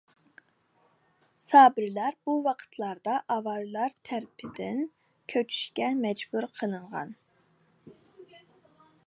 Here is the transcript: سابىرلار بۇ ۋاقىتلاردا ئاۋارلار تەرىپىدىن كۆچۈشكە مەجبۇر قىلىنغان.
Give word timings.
سابىرلار 1.43 2.17
بۇ 2.29 2.37
ۋاقىتلاردا 2.47 3.17
ئاۋارلار 3.35 3.95
تەرىپىدىن 4.09 4.83
كۆچۈشكە 5.35 5.93
مەجبۇر 6.01 6.51
قىلىنغان. 6.57 7.15